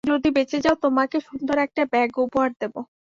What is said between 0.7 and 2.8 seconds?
তোমাকে সুন্দর একটা ব্যাগ উপহার দেব।